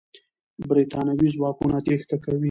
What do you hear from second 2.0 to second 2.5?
کوي.